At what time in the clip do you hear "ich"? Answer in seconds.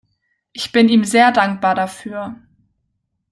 0.51-0.71